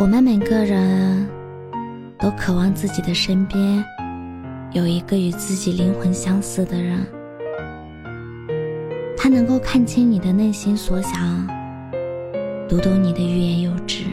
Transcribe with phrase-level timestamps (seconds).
[0.00, 1.28] 我们每个人
[2.20, 3.84] 都渴望自己的身边
[4.70, 7.04] 有一个与自己灵魂相似的人，
[9.16, 11.44] 他能够看清你的内心所想，
[12.68, 14.04] 读懂你的欲言又止，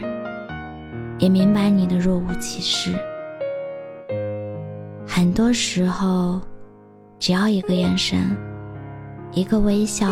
[1.20, 2.92] 也明白你的若无其事。
[5.06, 6.40] 很多时候，
[7.20, 8.36] 只要一个眼神，
[9.30, 10.08] 一个微笑，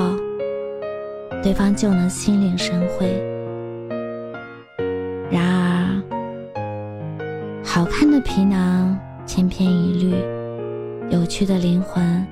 [1.42, 3.33] 对方就能心领神会。
[7.96, 10.16] 看的皮囊千篇一律，
[11.10, 12.26] 有趣的灵魂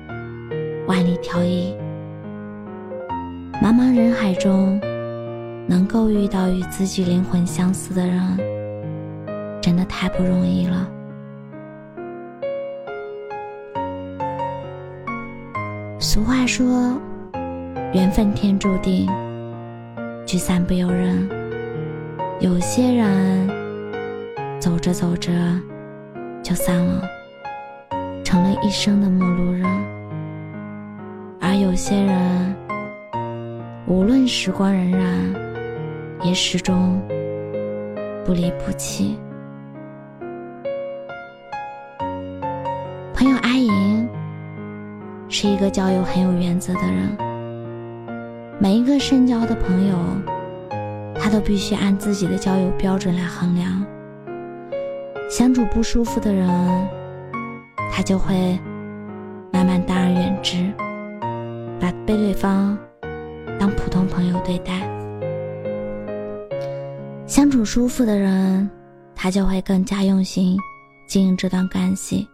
[0.85, 1.73] 万里挑一。
[3.61, 4.77] 茫茫人海中，
[5.65, 8.37] 能够遇到与自己灵魂相似的人，
[9.61, 10.85] 真的太不容易了。
[15.97, 16.99] 俗话说，
[17.93, 19.09] 缘分天注定，
[20.25, 21.25] 聚散不由人。
[22.41, 23.49] 有些人
[24.63, 25.29] 走着走着
[26.41, 27.01] 就散了，
[28.23, 29.67] 成了一生的陌路人；
[31.41, 32.55] 而有些人
[33.85, 35.35] 无论时光荏苒，
[36.23, 36.97] 也始终
[38.23, 39.19] 不离不弃。
[43.13, 44.07] 朋友阿莹
[45.27, 47.17] 是一个交友很有原则的人，
[48.61, 49.97] 每一个深交的朋友。
[51.19, 53.85] 他都必须按自己的交友标准来衡量，
[55.35, 56.47] 相处不舒服的人，
[57.91, 58.55] 他就会
[59.51, 60.71] 慢慢淡而远之，
[61.79, 62.77] 把被对方
[63.59, 64.75] 当普通朋友对待；
[67.25, 68.69] 相处舒服的人，
[69.15, 70.55] 他就会更加用心
[71.07, 72.27] 经营这段关系，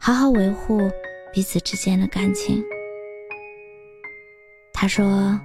[0.00, 0.80] 好好维护
[1.32, 2.60] 彼此之间的感情。
[4.72, 5.40] 他说：“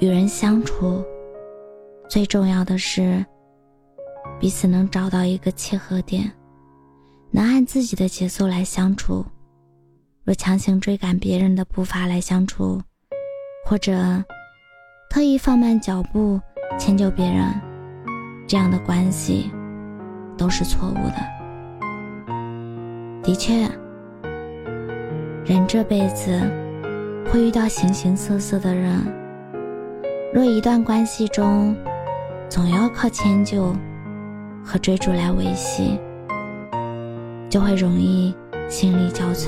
[0.00, 1.02] 与人相处。”
[2.10, 3.24] 最重要的是，
[4.38, 6.30] 彼此能找到一个契合点，
[7.30, 9.24] 能按自己的节奏来相处。
[10.24, 12.82] 若强行追赶别人的步伐来相处，
[13.64, 14.22] 或者
[15.08, 16.40] 特意放慢脚步
[16.78, 17.54] 迁就别人，
[18.46, 19.50] 这样的关系
[20.36, 21.16] 都是错误的。
[23.22, 23.68] 的确，
[25.44, 26.40] 人这辈子
[27.30, 29.00] 会遇到形形色色的人，
[30.34, 31.74] 若一段关系中，
[32.50, 33.74] 总要靠迁就
[34.66, 35.96] 和追逐来维系，
[37.48, 38.34] 就会容易
[38.68, 39.46] 心力交瘁。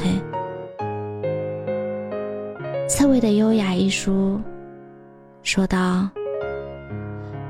[2.87, 4.41] 《刺猬的优雅》一书
[5.43, 6.09] 说道：“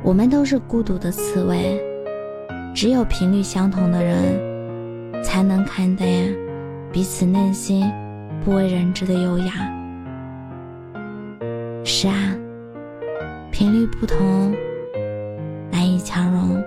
[0.03, 1.79] 我们都是孤独的刺猬，
[2.75, 6.35] 只有频率相同的人，才能看见
[6.91, 7.85] 彼此内心
[8.43, 9.53] 不为人知的优雅。”
[11.85, 12.35] 是啊，
[13.53, 14.57] 频率不同。
[15.71, 16.65] 难以强融，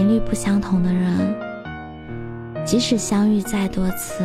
[0.00, 1.34] 频率不相同的人，
[2.64, 4.24] 即使相遇再多次，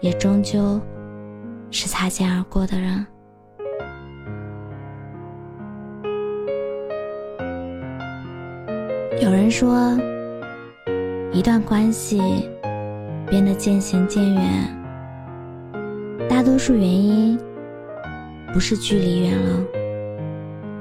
[0.00, 0.80] 也终究
[1.70, 3.06] 是擦肩而过的人。
[9.20, 9.76] 有人说，
[11.30, 12.48] 一段关系
[13.28, 14.42] 变得渐行渐远，
[16.26, 17.38] 大多数原因
[18.50, 19.60] 不是距离远了。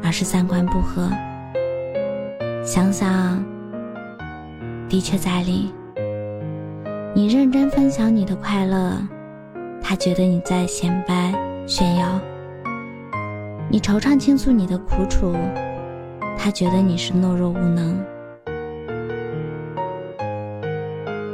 [0.02, 1.10] 而是三观不合，
[2.64, 3.44] 想想
[4.90, 5.72] 的确在理。
[7.14, 8.98] 你认真分享你的快乐，
[9.82, 11.32] 他觉得你在显摆
[11.68, 12.20] 炫耀；
[13.70, 15.36] 你惆怅倾诉你的苦楚，
[16.36, 18.04] 他觉得你是懦弱无能。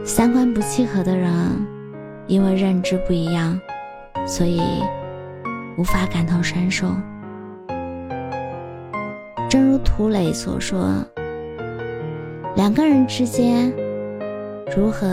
[0.04, 1.34] 三观不契合的人，
[2.28, 3.60] 因为认知不一样，
[4.26, 4.62] 所以
[5.78, 6.88] 无法感同身受。
[9.50, 11.06] 正如涂磊所说，
[12.56, 13.72] 两个人之间
[14.76, 15.08] 如何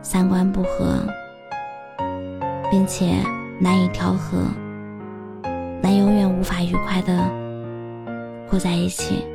[0.00, 1.04] 三观不合，
[2.70, 3.16] 并且
[3.60, 4.38] 难以调和，
[5.82, 7.28] 那永远无法愉快的
[8.48, 9.26] 过在一起。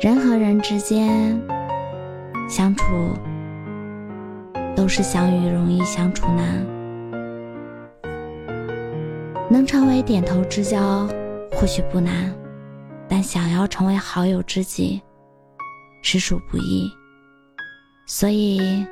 [0.00, 1.40] 人和人之间
[2.46, 2.84] 相处，
[4.76, 6.66] 都是相遇容易相处难。
[9.48, 11.06] 能成为点头之交
[11.62, 12.36] 或许不难，
[13.08, 15.00] 但想要成为好友知己，
[16.02, 16.90] 实属不易。
[18.04, 18.84] 所以，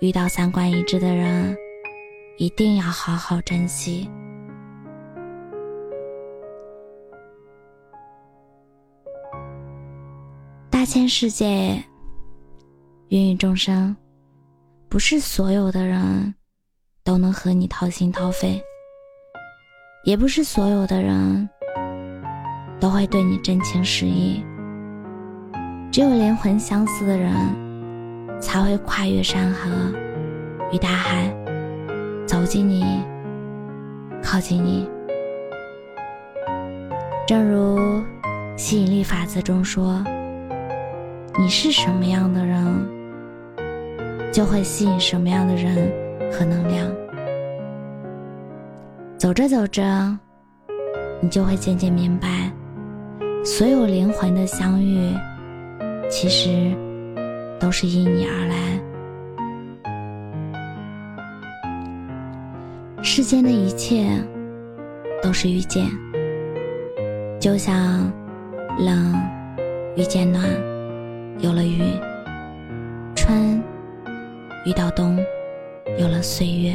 [0.00, 1.54] 遇到三观一致的人，
[2.38, 4.10] 一定要好好珍惜。
[10.70, 11.84] 大千世界，
[13.08, 13.94] 芸芸众生，
[14.88, 16.34] 不是所有的人
[17.04, 18.58] 都能和你掏心掏肺，
[20.06, 21.46] 也不是所有的人
[22.82, 24.44] 都会对你真情实意。
[25.92, 27.32] 只有灵魂相似的人，
[28.40, 29.70] 才会跨越山河
[30.72, 31.32] 与大海，
[32.26, 32.84] 走进你，
[34.20, 34.88] 靠近你。
[37.24, 38.02] 正如
[38.56, 40.04] 吸引力法则中说。
[41.38, 42.86] 你是什么样的人，
[44.30, 45.90] 就会吸引什么样的人
[46.30, 46.86] 和能量。
[49.16, 49.82] 走着走着，
[51.20, 52.51] 你就会渐渐明白，
[53.44, 55.12] 所有灵魂的相遇，
[56.08, 56.72] 其实
[57.58, 58.80] 都是因你而来。
[63.02, 64.06] 世间的一切
[65.20, 65.88] 都是遇见，
[67.40, 68.12] 就像
[68.78, 69.12] 冷
[69.96, 70.44] 遇见暖。
[71.40, 71.82] 有了雨，
[73.16, 73.60] 春
[74.64, 75.18] 遇到冬，
[75.98, 76.74] 有了岁月；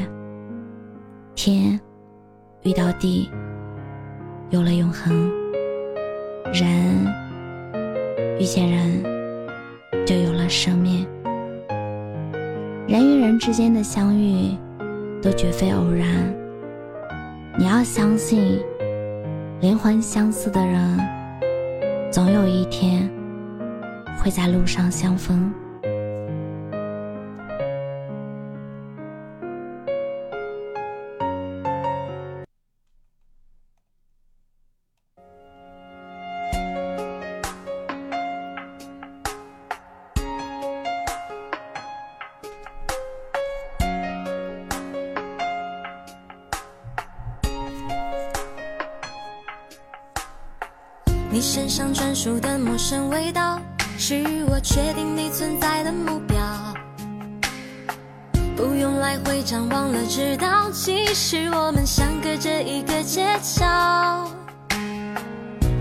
[1.34, 1.80] 天
[2.64, 3.30] 遇到地，
[4.50, 5.14] 有了永恒；
[6.53, 6.67] 人
[8.39, 9.03] 遇见人，
[10.05, 11.05] 就有了生命。
[12.88, 14.55] 人与人之间的相遇，
[15.21, 16.07] 都绝非偶然。
[17.57, 18.59] 你要相信，
[19.61, 20.99] 灵魂相似的人，
[22.11, 23.09] 总有一天。
[24.19, 25.53] 会在路上相逢。
[51.29, 53.59] 你身上专属的陌生味道。
[54.00, 56.38] 是我确定你存在的目标，
[58.56, 64.29] 不用来回张望了，知道其实我们相隔着一个街角。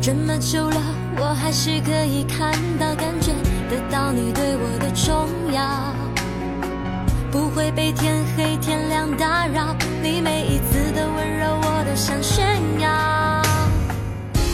[0.01, 0.81] 这么久了，
[1.19, 3.33] 我还是可以看到、感觉
[3.69, 5.93] 得到你对我的重要，
[7.31, 9.77] 不会被天黑天亮打扰。
[10.03, 12.56] 你每一次的温柔，我都想炫。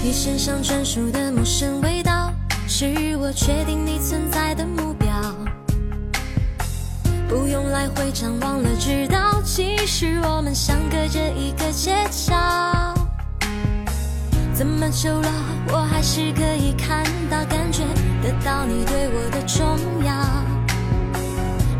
[0.00, 2.32] 你身上专属的陌生味道，
[2.68, 5.10] 是我确定你存在的目标。
[7.28, 12.34] 不用来回张望了，知道其实我们相隔着一个街角。
[14.56, 15.28] 这么久了，
[15.68, 17.82] 我还是可以看到、感觉
[18.22, 20.14] 得到你对我的重要，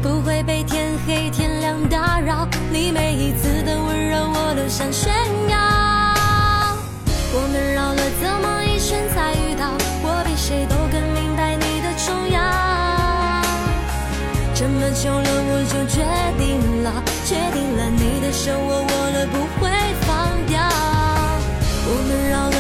[0.03, 2.47] 不会被天黑天亮打扰。
[2.71, 5.15] 你每一次的温柔，我都想炫
[5.49, 5.57] 耀。
[7.31, 7.68] 我们
[15.01, 16.03] 久了，我就决
[16.37, 16.91] 定了，
[17.25, 19.71] 确定了你的手我握了不会
[20.03, 20.11] 放
[20.45, 20.59] 掉。
[21.87, 22.51] 我们绕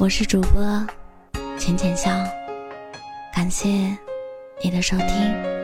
[0.00, 0.86] 我是主播
[1.58, 2.08] 浅浅笑，
[3.34, 3.68] 感谢。
[4.62, 5.57] 你的收听。